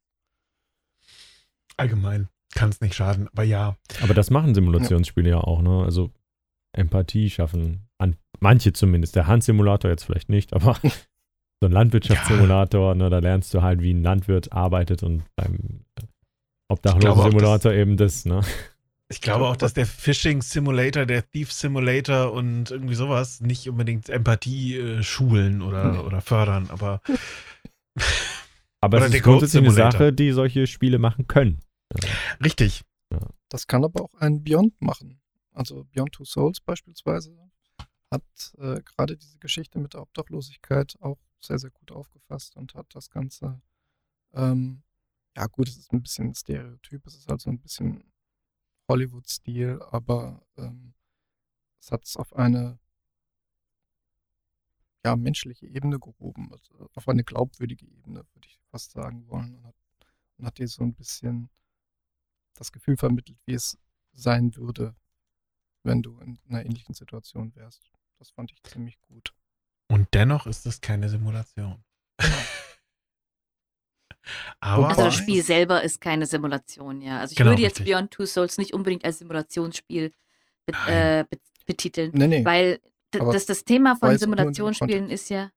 [1.76, 3.76] Allgemein kann es nicht schaden, aber ja.
[4.02, 5.84] Aber das machen Simulationsspiele ja auch, ne?
[5.84, 6.10] Also
[6.76, 7.86] Empathie schaffen.
[7.98, 9.14] An manche zumindest.
[9.14, 13.94] Der Handsimulator jetzt vielleicht nicht, aber so ein Landwirtschaftssimulator, ne, da lernst du halt, wie
[13.94, 15.84] ein Landwirt arbeitet und beim
[16.68, 18.40] Obdachlosen-Simulator eben das, ne?
[19.08, 24.08] Ich glaube auch, dass der Phishing Simulator, der Thief Simulator und irgendwie sowas nicht unbedingt
[24.08, 25.98] Empathie äh, schulen oder, Nee.
[25.98, 27.00] oder fördern, aber
[28.80, 29.70] Aber es ist grundsätzlich eine.
[29.72, 31.60] Sache, die solche Spiele machen können.
[32.42, 32.82] Richtig.
[33.48, 35.20] Das kann aber auch ein Beyond machen.
[35.52, 37.36] Also Beyond Two Souls beispielsweise
[38.10, 38.24] hat
[38.58, 43.10] äh, gerade diese Geschichte mit der Obdachlosigkeit auch sehr, sehr gut aufgefasst und hat das
[43.10, 43.60] Ganze,
[44.32, 44.82] ähm,
[45.36, 48.04] ja gut, es ist ein bisschen Stereotyp, es ist halt so ein bisschen
[48.88, 50.94] Hollywood-Stil, aber ähm,
[51.80, 52.78] es hat es auf eine
[55.04, 59.54] ja, menschliche Ebene gehoben, also auf eine glaubwürdige Ebene, würde ich fast sagen wollen.
[59.54, 59.76] Und hat,
[60.36, 61.48] und hat dir so ein bisschen
[62.56, 63.78] das Gefühl vermittelt, wie es
[64.12, 64.94] sein würde,
[65.84, 67.90] wenn du in einer ähnlichen Situation wärst.
[68.18, 69.34] Das fand ich ziemlich gut.
[69.88, 71.84] Und dennoch ist es keine Simulation.
[74.60, 77.20] aber Also das Spiel selber ist keine Simulation, ja.
[77.20, 77.94] Also ich Genau, würde jetzt richtig.
[77.94, 80.12] Beyond Two Souls nicht unbedingt als Simulationsspiel
[80.66, 80.88] be Nein.
[80.88, 82.44] äh, be betiteln, Nee, nee.
[82.44, 85.50] weil das, das Thema von Simulationsspielen ist ja,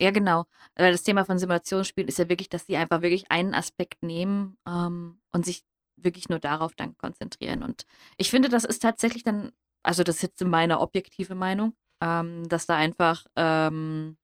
[0.00, 3.54] ja genau, weil das Thema von Simulationsspielen ist ja wirklich, dass sie einfach wirklich einen
[3.54, 5.62] Aspekt nehmen ähm, und sich
[6.04, 7.62] wirklich nur darauf dann konzentrieren.
[7.62, 7.84] Und
[8.16, 12.66] ich finde, das ist tatsächlich dann, also das ist jetzt meine objektive Meinung, ähm, dass
[12.66, 14.16] da einfach ähm,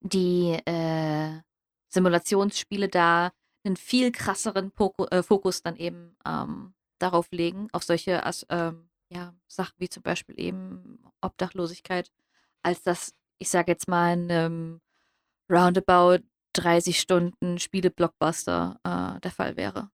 [0.00, 1.40] die äh,
[1.88, 3.32] Simulationsspiele da
[3.64, 9.34] einen viel krasseren Poko äh, Fokus dann eben ähm, darauf legen, auf solche ähm, ja,
[9.46, 12.10] Sachen wie zum Beispiel eben Obdachlosigkeit,
[12.62, 14.80] als das, ich sage jetzt mal, in einem
[15.50, 19.90] roundabout 30 Stunden Spiele-Blockbuster äh, der Fall wäre.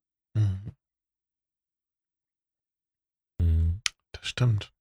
[4.25, 4.73] Stimmt.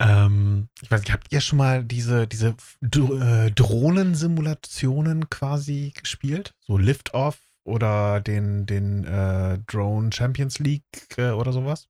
[0.00, 6.54] Ähm, ich weiß nicht, habt ihr schon mal diese, diese äh, Drohnensimulationen quasi gespielt?
[6.60, 10.84] So Lift-Off oder den, den äh, Drone Champions League
[11.16, 11.88] äh, oder sowas?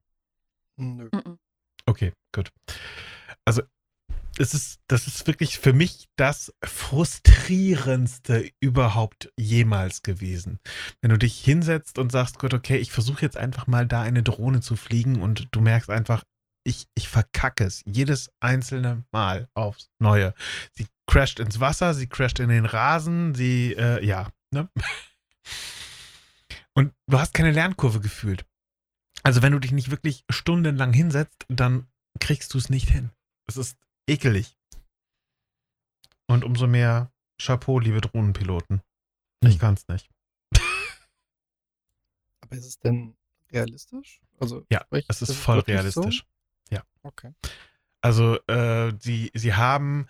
[0.76, 1.08] Nö.
[1.86, 2.50] Okay, gut.
[3.44, 3.62] Also,
[4.38, 10.58] es ist, das ist wirklich für mich das frustrierendste überhaupt jemals gewesen.
[11.00, 14.22] Wenn du dich hinsetzt und sagst, gut, okay, ich versuche jetzt einfach mal da eine
[14.22, 16.24] Drohne zu fliegen und du merkst einfach,
[16.64, 20.34] ich, ich verkacke es jedes einzelne Mal aufs Neue.
[20.72, 24.68] Sie crasht ins Wasser, sie crasht in den Rasen, sie, äh, ja, ne?
[26.74, 28.44] Und du hast keine Lernkurve gefühlt.
[29.22, 31.86] Also wenn du dich nicht wirklich stundenlang hinsetzt, dann
[32.20, 33.10] kriegst du es nicht hin.
[33.46, 34.56] Es ist ekelig.
[36.26, 38.82] Und umso mehr Chapeau, liebe Drohnenpiloten.
[39.42, 39.58] Ich Hm.
[39.60, 40.10] kann's nicht.
[42.40, 43.16] Aber ist es denn
[43.52, 44.20] realistisch?
[44.40, 46.10] Also Ja, Es ist voll wirklich so?
[46.82, 47.02] Realistisch.
[47.02, 47.32] Okay.
[48.00, 50.06] Also äh, sie, sie haben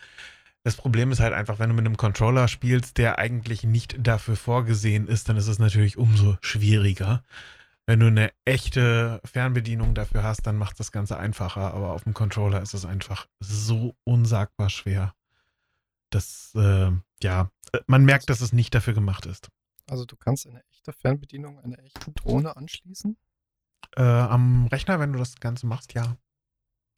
[0.65, 4.35] Das Problem ist halt einfach, wenn du mit einem Controller spielst, der eigentlich nicht dafür
[4.35, 7.23] vorgesehen ist, dann ist es natürlich umso schwieriger.
[7.87, 12.15] Wenn du eine echte Fernbedienung dafür hast, dann macht das Ganze einfacher, aber auf dem
[12.15, 15.15] Controller ist es einfach so unsagbar schwer.
[16.09, 16.91] Das, äh,
[17.23, 17.51] ja,
[17.87, 19.51] man merkt, dass es nicht dafür gemacht ist.
[19.87, 23.19] Also du kannst eine echte Fernbedienung einer echten Drohne anschließen?
[23.97, 26.17] Äh, am Rechner, wenn du das Ganze machst, ja.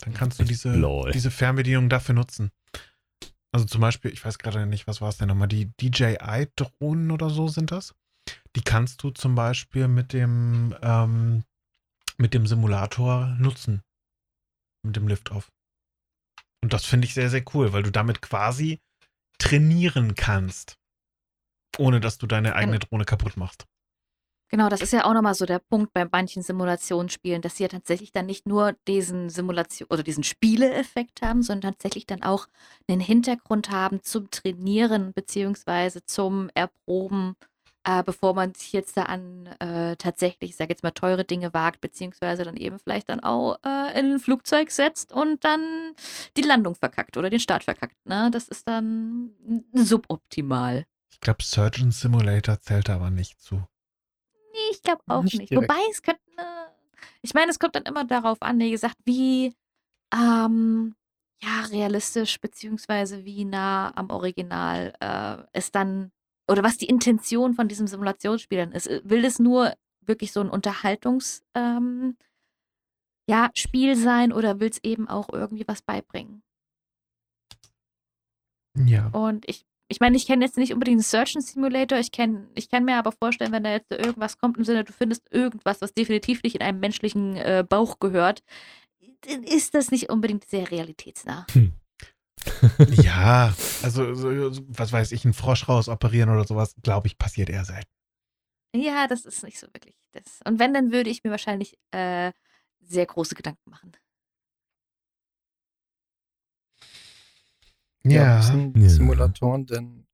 [0.00, 1.10] Dann kannst du diese, Lol.
[1.12, 2.50] diese Fernbedienung dafür nutzen.
[3.52, 7.30] Also zum Beispiel, ich weiß gerade nicht, was war es denn nochmal, die DJI-Drohnen oder
[7.30, 7.94] so sind das.
[8.54, 11.44] Die kannst du zum Beispiel mit dem, ähm,
[12.18, 13.82] mit dem Simulator nutzen.
[14.82, 15.50] Mit dem Liftoff.
[16.62, 18.80] Und das finde ich sehr, sehr cool, weil du damit quasi
[19.38, 20.78] trainieren kannst.
[21.78, 23.66] Ohne dass du deine eigene Drohne kaputt machst.
[24.48, 27.68] Genau, das ist ja auch nochmal so der Punkt bei manchen Simulationsspielen, dass sie ja
[27.68, 32.46] tatsächlich dann nicht nur diesen Simulation oder diesen Spieleeffekt haben, sondern tatsächlich dann auch
[32.88, 37.34] einen Hintergrund haben zum Trainieren beziehungsweise zum Erproben,
[37.82, 41.52] äh, bevor man sich jetzt da an äh, tatsächlich, ich sage jetzt mal, teure Dinge
[41.52, 45.94] wagt, beziehungsweise dann eben vielleicht dann auch äh, in ein Flugzeug setzt und dann
[46.36, 47.96] die Landung verkackt oder den Start verkackt.
[48.06, 48.30] Ne?
[48.32, 49.30] Das ist dann
[49.72, 50.84] suboptimal.
[51.10, 53.64] Ich glaube, Surgeon Simulator zählt aber nicht zu.
[54.70, 55.54] Ich glaube auch Nicht nicht.
[55.54, 56.20] Wobei es könnte.
[57.22, 59.54] Ich meine, es kommt dann immer darauf an, wie gesagt, wie
[60.14, 60.94] ähm,
[61.42, 66.12] ja, realistisch beziehungsweise wie nah am Original äh, es dann
[66.48, 68.88] oder was die Intention von diesem Simulationsspiel dann ist.
[69.04, 72.16] Will es nur wirklich so ein Unterhaltungs ähm,
[73.28, 76.42] ja, Spiel sein oder will es eben auch irgendwie was beibringen?
[78.76, 79.08] Ja.
[79.08, 81.98] Und ich, ich meine, ich kenne jetzt nicht unbedingt einen Surgeon Simulator.
[81.98, 84.92] Ich, kenn, ich kann mir aber vorstellen, wenn da jetzt irgendwas kommt im Sinne, du
[84.92, 88.42] findest irgendwas, was definitiv nicht in einem menschlichen äh, Bauch gehört,
[89.22, 91.46] dann ist das nicht unbedingt sehr realitätsnah.
[92.90, 97.48] Ja, also so, so, was weiß ich, einen Frosch rausoperieren oder sowas, glaube ich, passiert
[97.48, 97.90] eher selten.
[98.74, 100.40] Ja, das ist nicht so wirklich das.
[100.46, 102.32] Und wenn, dann würde ich mir wahrscheinlich äh,
[102.80, 103.92] sehr große Gedanken machen.
[108.10, 108.42] Ja.
[108.42, 110.06] Simulatoren denn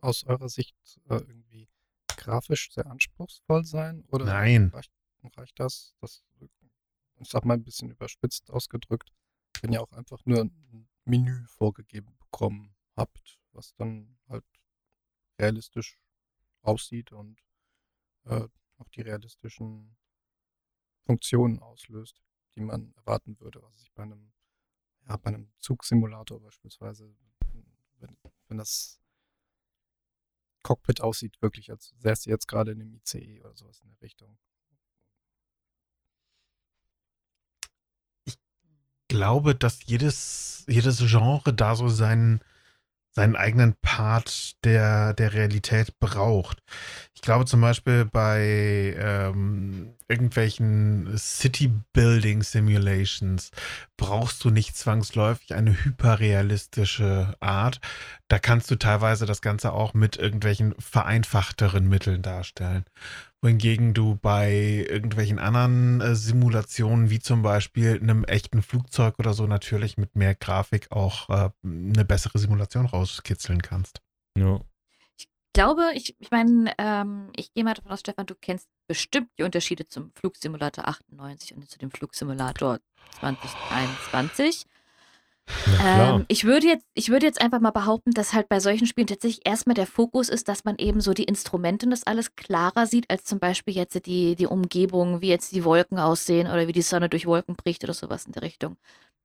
[0.00, 0.76] aus eurer Sicht
[1.08, 1.68] äh, irgendwie
[2.16, 4.04] grafisch sehr anspruchsvoll sein?
[4.08, 4.70] Oder Nein.
[4.72, 4.92] Reicht,
[5.36, 5.94] reicht das?
[6.00, 6.24] das?
[7.20, 9.12] Ich sag mal ein bisschen überspitzt ausgedrückt,
[9.60, 14.44] wenn ihr auch einfach nur ein Menü vorgegeben bekommen habt, was dann halt
[15.38, 15.98] realistisch
[16.62, 17.40] aussieht und
[18.24, 18.46] äh,
[18.78, 19.96] auch die realistischen
[21.04, 22.22] Funktionen auslöst,
[22.54, 24.32] die man erwarten würde, was ich bei einem,
[25.08, 27.14] ja, bei einem Zugsimulator beispielsweise,
[27.98, 28.16] wenn,
[28.48, 29.00] wenn das
[30.62, 34.00] Cockpit aussieht, wirklich, als säß ihr jetzt gerade in einem ICE oder sowas in der
[34.02, 34.38] Richtung.
[39.08, 42.40] glaube, dass jedes, jedes Genre da so seinen,
[43.18, 46.62] seinen eigenen Part der, der Realität braucht.
[47.16, 53.50] Ich glaube zum Beispiel bei ähm, irgendwelchen City-Building-Simulations
[53.96, 57.80] brauchst du nicht zwangsläufig eine hyperrealistische Art.
[58.28, 62.84] Da kannst du teilweise das Ganze auch mit irgendwelchen vereinfachteren Mitteln darstellen.
[63.40, 69.46] Wohingegen du bei irgendwelchen anderen äh, Simulationen, wie zum Beispiel einem echten Flugzeug oder so,
[69.46, 74.00] natürlich mit mehr Grafik auch äh, eine bessere Simulation rauskitzeln kannst.
[74.36, 74.60] Ja.
[75.16, 79.30] Ich glaube, ich, ich meine, ähm, ich gehe mal davon aus, Stefan, du kennst bestimmt
[79.38, 82.80] die Unterschiede zum Flugsimulator 98 und zu dem Flugsimulator
[83.20, 84.66] 2021.
[85.82, 89.06] Ähm, ich, würde jetzt, ich würde jetzt einfach mal behaupten, dass halt bei solchen Spielen
[89.06, 92.86] tatsächlich erstmal der Fokus ist, dass man eben so die Instrumente und das alles klarer
[92.86, 96.72] sieht, als zum Beispiel jetzt die, die Umgebung, wie jetzt die Wolken aussehen oder wie
[96.72, 98.76] die Sonne durch Wolken bricht oder sowas in der Richtung.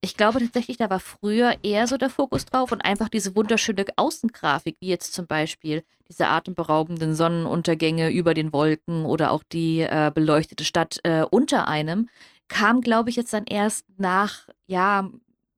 [0.01, 3.85] Ich glaube tatsächlich, da war früher eher so der Fokus drauf und einfach diese wunderschöne
[3.95, 10.11] Außengrafik, wie jetzt zum Beispiel diese atemberaubenden Sonnenuntergänge über den Wolken oder auch die äh,
[10.13, 12.09] beleuchtete Stadt äh, unter einem,
[12.49, 15.09] kam, glaube ich, jetzt dann erst nach, ja,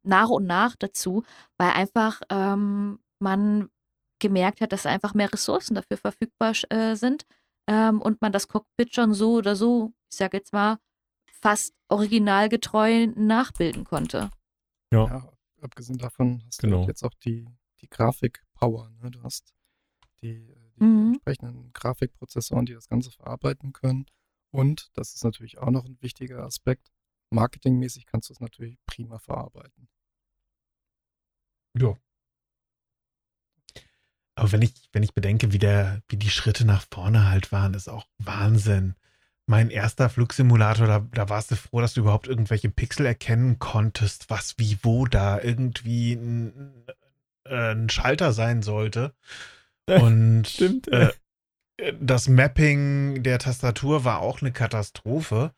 [0.06, 1.24] nach und nach dazu,
[1.58, 3.70] weil einfach ähm, man
[4.20, 7.26] gemerkt hat, dass einfach mehr Ressourcen dafür verfügbar äh, sind
[7.68, 10.78] ähm, und man das Cockpit schon so oder so, ich sage jetzt mal,
[11.41, 14.30] fast originalgetreu nachbilden konnte.
[14.91, 15.06] Ja.
[15.08, 16.80] Ja, abgesehen davon hast du Genau.
[16.80, 17.48] halt jetzt auch die,
[17.82, 18.89] die Grafik-Power.
[19.02, 19.12] Ne?
[19.12, 19.54] Du hast
[20.22, 21.13] die, die Mhm.
[21.13, 24.06] entsprechenden Grafikprozessoren, die das Ganze verarbeiten können.
[24.52, 26.89] Und, das ist natürlich auch noch ein wichtiger Aspekt,
[27.30, 29.89] marketingmäßig kannst du es natürlich prima verarbeiten.
[31.78, 31.98] Ja.
[34.45, 37.73] Aber wenn ich, wenn ich bedenke, wie, der, wie die Schritte nach vorne halt waren,
[37.73, 38.93] ist auch Wahnsinn.
[39.47, 44.29] Mein erster Flugsimulator, da, da warst du froh, dass du überhaupt irgendwelche Pixel erkennen konntest,
[44.29, 46.86] was wie wo da irgendwie ein,
[47.45, 49.15] äh, ein Schalter sein sollte.
[49.88, 50.89] Und Stimmt.
[50.89, 51.12] Äh,
[51.99, 55.55] das Mapping der Tastatur war auch eine Katastrophe.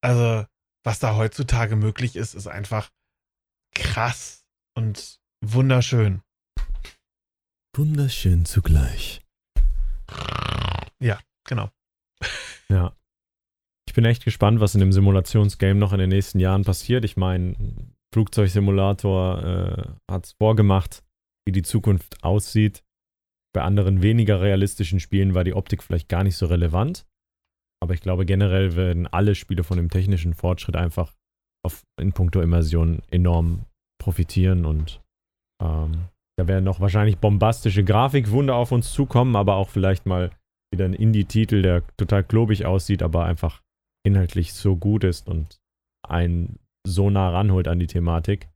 [0.00, 0.46] Also,
[0.82, 2.90] was da heutzutage möglich ist, ist einfach
[3.72, 4.44] krass
[4.74, 6.22] und wunderschön.
[7.76, 9.22] Wunderschön zugleich.
[11.50, 11.68] Genau.
[12.68, 12.96] Ja.
[13.88, 17.04] Ich bin echt gespannt, was in dem Simulationsgame noch in den nächsten Jahren passiert.
[17.04, 17.56] Ich meine,
[18.14, 21.02] Flugzeugsimulator äh, hat es vorgemacht,
[21.44, 22.84] wie die Zukunft aussieht.
[23.52, 27.04] Bei anderen weniger realistischen Spielen war die Optik vielleicht gar nicht so relevant.
[27.82, 31.16] Aber ich glaube, generell werden alle Spiele von dem technischen Fortschritt einfach
[31.64, 33.64] auf, in puncto Immersion enorm
[34.00, 35.00] profitieren und
[35.60, 36.04] ähm,
[36.38, 40.30] da werden noch wahrscheinlich bombastische Grafikwunder auf uns zukommen, aber auch vielleicht mal
[40.72, 43.62] wieder ein Indie-Titel, der total klobig aussieht, aber einfach
[44.06, 45.60] inhaltlich so gut ist und
[46.08, 48.48] einen so nah ranholt an die Thematik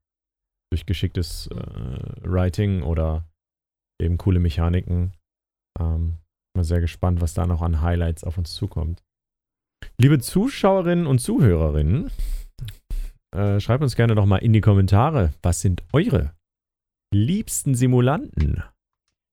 [0.72, 1.56] durch geschicktes äh,
[2.22, 3.28] Writing oder
[4.00, 5.12] eben coole Mechaniken.
[5.78, 6.18] Ähm,
[6.56, 9.02] mal sehr gespannt, was da noch an Highlights auf uns zukommt.
[9.98, 12.10] Liebe Zuschauerinnen und Zuhörerinnen,
[13.36, 16.34] äh, schreibt uns gerne doch mal in die Kommentare, was sind eure
[17.14, 18.62] liebsten Simulanten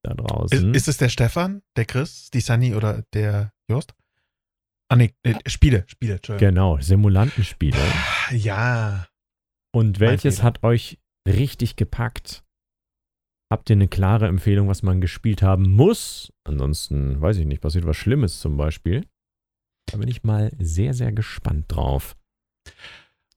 [0.03, 0.73] da Ist, draußen?
[0.73, 3.93] ist es der Stefan, der Chris, die Sunny oder der Jost?
[4.89, 6.49] Ah, nee, äh, Spiele, Spiele, Entschuldigung.
[6.49, 7.77] genau, Simulantenspiele.
[8.31, 9.07] Ja.
[9.73, 12.43] Und welches hat euch richtig gepackt?
[13.49, 16.31] Habt ihr eine klare Empfehlung, was man gespielt haben muss?
[16.45, 19.05] Ansonsten, weiß ich nicht, passiert was Schlimmes zum Beispiel.
[19.87, 22.15] Da bin ich mal sehr, sehr gespannt drauf.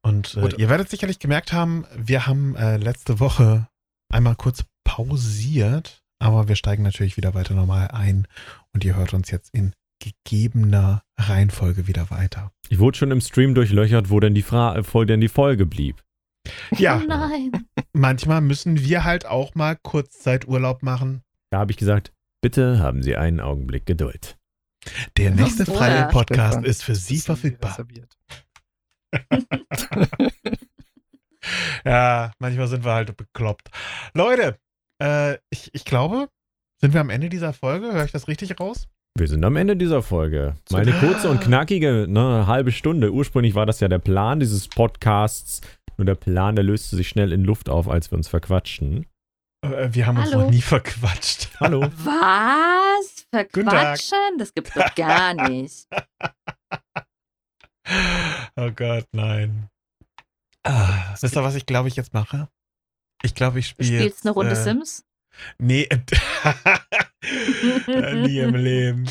[0.02, 3.68] Und äh, ihr werdet sicherlich gemerkt haben, wir haben äh, letzte Woche
[4.14, 8.26] einmal kurz pausiert, aber wir steigen natürlich wieder weiter normal ein
[8.72, 12.52] und ihr hört uns jetzt in gegebener Reihenfolge wieder weiter.
[12.68, 16.02] Ich wurde schon im Stream durchlöchert, wo denn die, Fra wo denn die Folge blieb.
[16.76, 17.50] Ja, Oh nein.
[17.92, 21.22] manchmal müssen wir halt auch mal Kurzzeiturlaub machen.
[21.50, 24.36] Da habe ich gesagt, bitte haben Sie einen Augenblick Geduld.
[25.16, 27.78] Der nächste freie Podcast Stefan, ist für Sie verfügbar.
[31.84, 33.68] Ja, manchmal sind wir halt bekloppt.
[34.14, 34.58] Leute,
[35.02, 36.28] äh, ich, ich glaube,
[36.80, 37.92] sind wir am Ende dieser Folge?
[37.92, 38.88] Höre ich das richtig raus?
[39.16, 40.56] Wir sind am Ende dieser Folge.
[40.70, 43.12] Mal eine kurze und knackige, ne, eine halbe Stunde.
[43.12, 45.60] Ursprünglich war das ja der Plan dieses Podcasts.
[45.96, 49.06] Nur der Plan, der löste sich schnell in Luft auf, als wir uns verquatschten.
[49.64, 50.42] Äh, wir haben uns Hallo.
[50.44, 51.48] noch nie verquatscht.
[51.60, 51.82] Hallo.
[51.82, 53.26] Was?
[53.32, 54.38] Verquatschen?
[54.38, 55.86] Das gibt's doch gar nicht.
[58.56, 59.68] Oh Gott, nein.
[60.64, 62.48] Ah, wisst ihr, was ich glaube ich jetzt mache?
[63.22, 64.00] Ich glaube, ich Du spiele.
[64.02, 65.04] spielst eine Runde äh, Sims?
[65.58, 65.98] Nee, äh,
[68.14, 69.04] nie im Leben.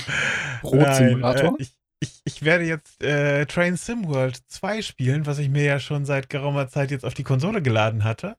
[0.62, 1.52] Brotsimulator?
[1.52, 5.50] Nein, äh, ich, ich, ich werde jetzt äh, Train Sim World 2 spielen, was ich
[5.50, 8.38] mir ja schon seit geraumer Zeit jetzt auf die Konsole geladen hatte.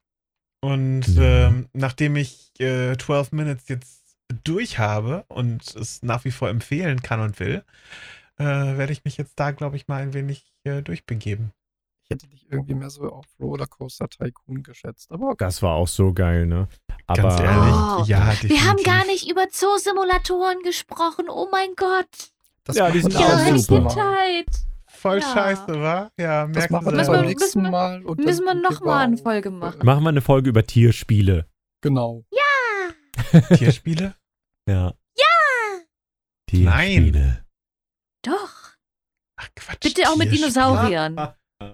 [0.62, 1.48] Und Ja.
[1.48, 4.02] ähm, nachdem ich äh, 12 Minutes jetzt
[4.44, 7.62] durch habe und es nach wie vor empfehlen kann und will,
[8.38, 11.52] äh, werde ich mich jetzt da, glaube ich, mal ein wenig äh, durchbegeben.
[12.04, 15.10] Ich hätte dich irgendwie mehr so auf Rollercoaster Tycoon geschätzt.
[15.10, 15.36] Aber okay.
[15.44, 16.68] Das war auch so geil, ne?
[17.06, 18.50] Aber Ganz ehrlich, Oh, ja, definitiv.
[18.50, 21.26] Wir haben gar nicht über Zoosimulatoren gesprochen.
[21.30, 22.06] Oh mein Gott.
[22.64, 23.88] das Ja, die sind auch Ja, super.
[23.88, 24.46] Zeit.
[24.86, 25.32] Voll Ja.
[25.32, 26.10] scheiße, wa?
[26.18, 28.04] Ja, machen wir du dann Müssen beim nächsten müssen wir- Mal.
[28.04, 29.80] und müssen wir noch gehen mal eine Folge machen.
[29.84, 31.46] machen wir eine Folge über Tierspiele.
[31.80, 32.24] Genau.
[33.56, 34.14] Tierspiele?
[34.68, 34.94] Ja.
[35.16, 35.24] Ja.
[36.48, 37.44] Tierspiele.
[38.22, 38.74] Doch.
[39.36, 39.80] Ach Quatsch.
[39.82, 40.32] Bitte auch mit.
[40.32, 41.16] Dinosauriern.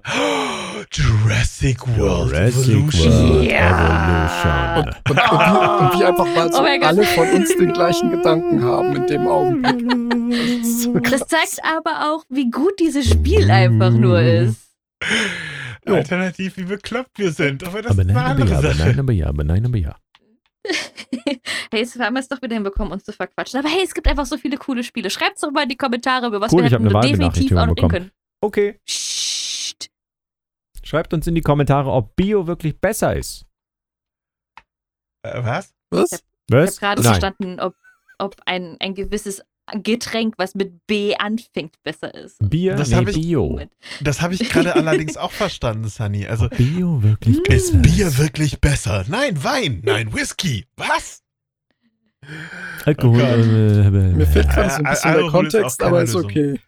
[0.07, 3.13] Oh, Jurassic World Jurassic Evolution.
[3.13, 4.85] World Ja.
[4.85, 4.95] Evolution.
[5.09, 8.63] Und, und, wie, und wie einfach mal so Oh alle von uns den gleichen Gedanken
[8.63, 10.63] haben in dem Augenblick.
[10.63, 10.99] Das so.
[10.99, 14.61] Das zeigt aber auch, wie gut dieses Spiel einfach nur ist.
[15.87, 17.65] Alternativ, wie bekloppt wir sind.
[17.67, 19.79] Aber das Aber ist eine nein, aber ja, aber nein, aber ja, aber nein, aber
[19.79, 19.97] ja.
[21.73, 23.61] hey, jetzt haben wir es doch wieder hinbekommen, uns zu verquatschen.
[23.61, 25.09] Aber hey, es gibt einfach so viele coole Spiele.
[25.09, 27.89] Schreibt doch mal in die Kommentare, über was Cool, wir hätten definitiv auch noch reden
[27.89, 28.11] können.
[28.43, 28.79] Okay.
[28.85, 29.30] Psst.
[30.91, 33.47] Schreibt uns in die Kommentare, ob Bio wirklich besser ist.
[35.23, 35.73] Äh, was?
[35.91, 36.11] Was?
[36.13, 37.11] Ich habe gerade Nein.
[37.13, 37.77] verstanden, ob,
[38.19, 39.41] ob ein, ein gewisses
[39.85, 42.39] Getränk, was mit B anfängt, besser ist.
[42.41, 42.75] Bier?
[42.75, 43.61] Das nee, hab ich- Bio.
[44.01, 46.27] Das habe ich gerade allerdings auch verstanden, Sunny.
[46.27, 47.43] Also, Bio wirklich Hm.
[47.45, 49.05] besser ist Bier wirklich besser?
[49.07, 49.83] Nein, Wein.
[49.85, 50.67] Nein, Whisky.
[50.77, 51.23] Was?
[52.85, 53.15] Alkohol.
[53.15, 53.47] Oh Gott.
[53.47, 56.31] äh, Mir fehlt Äh, gerade so ein äh, bisschen der Kontext, aber ist Lösung.
[56.31, 56.61] okay.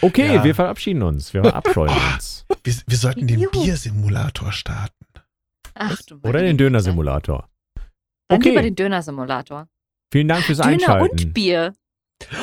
[0.00, 0.44] Okay, Ja.
[0.44, 1.32] wir verabschieden uns.
[1.34, 2.44] Wir verabscheuen uns.
[2.62, 3.48] Wir, wir sollten den.
[3.50, 5.04] Biersimulator starten.
[5.74, 6.56] Ach, du Oder den.
[6.56, 7.48] Döner-Simulator.
[8.28, 8.50] Dann Okay.
[8.50, 9.68] lieber den Döner-Simulator.
[10.12, 11.10] Vielen Dank fürs Döner Einschalten.
[11.10, 11.74] und Bier.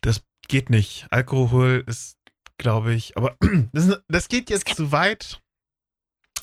[0.00, 1.06] Das geht nicht.
[1.10, 2.16] Alkohol ist,
[2.58, 3.36] glaube ich, aber
[3.72, 5.40] das, das geht jetzt zu weit.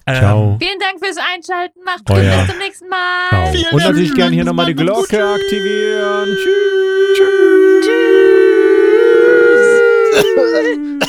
[0.09, 0.57] Ciao.
[0.59, 1.79] Vielen Dank fürs Einschalten.
[1.85, 2.23] Macht's Oh gut.
[2.23, 2.41] ja.
[2.41, 3.29] Bis zum nächsten Mal.
[3.29, 3.75] Ciao.
[3.75, 4.73] Und natürlich gerne hier nochmal die.
[4.75, 6.35] Glocke aktivieren.
[7.15, 7.60] Tschüss.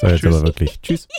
[0.00, 0.80] So, jetzt aber wirklich.
[0.80, 1.06] Tschüss.